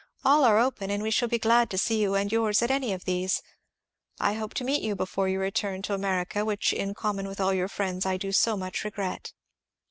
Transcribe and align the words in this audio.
All 0.25 0.43
are 0.45 0.57
open 0.57 0.89
and 0.89 1.03
we 1.03 1.11
shall 1.11 1.27
be 1.27 1.37
glad 1.37 1.69
to 1.69 1.77
see 1.77 2.01
you 2.01 2.15
and 2.15 2.31
yours 2.31 2.63
at 2.63 2.71
any 2.71 2.91
of 2.91 3.05
these. 3.05 3.39
I 4.19 4.33
hope 4.33 4.55
to 4.55 4.63
meet 4.63 4.81
you 4.81 4.95
before 4.95 5.29
your 5.29 5.41
return 5.41 5.83
to 5.83 5.93
America, 5.93 6.43
which 6.43 6.73
in 6.73 6.95
common 6.95 7.27
with 7.27 7.39
all 7.39 7.53
your 7.53 7.67
friends 7.67 8.03
I 8.03 8.17
so 8.17 8.57
much 8.57 8.83
regret. 8.83 9.31